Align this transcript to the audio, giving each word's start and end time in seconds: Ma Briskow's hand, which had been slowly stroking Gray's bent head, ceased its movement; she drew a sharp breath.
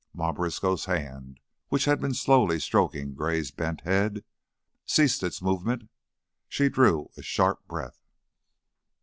Ma 0.15 0.31
Briskow's 0.31 0.85
hand, 0.85 1.39
which 1.69 1.85
had 1.85 2.01
been 2.01 2.15
slowly 2.15 2.59
stroking 2.59 3.13
Gray's 3.13 3.51
bent 3.51 3.81
head, 3.81 4.23
ceased 4.83 5.21
its 5.21 5.43
movement; 5.43 5.89
she 6.49 6.69
drew 6.69 7.11
a 7.17 7.21
sharp 7.21 7.67
breath. 7.67 8.01